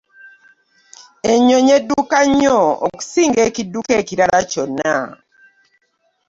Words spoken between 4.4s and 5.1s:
kyonna.